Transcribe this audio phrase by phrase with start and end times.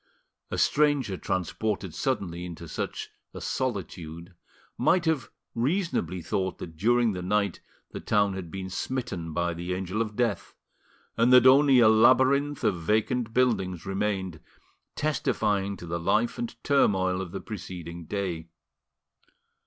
[0.49, 4.33] A stranger transported suddenly into such a solitude
[4.75, 7.59] might have reasonably thought that during the night
[7.91, 10.55] the town had been smitten by the Angel of Death,
[11.17, 14.39] and that only a labyrinth of vacant buildings remained,
[14.95, 18.47] testifying to the life and turmoil of the preceding day.